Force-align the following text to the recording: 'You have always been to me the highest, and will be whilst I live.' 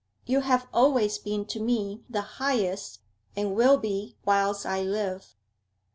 'You 0.25 0.39
have 0.41 0.67
always 0.73 1.19
been 1.19 1.45
to 1.45 1.59
me 1.59 2.03
the 2.09 2.23
highest, 2.41 3.01
and 3.35 3.53
will 3.55 3.77
be 3.77 4.15
whilst 4.25 4.65
I 4.65 4.81
live.' 4.81 5.35